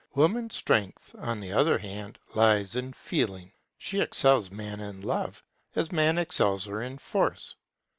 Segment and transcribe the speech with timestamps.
[0.15, 3.51] Woman's strength, on the other hand, lies in Feeling.
[3.77, 5.43] She excels Man in love,
[5.75, 7.55] as Man excels her in force.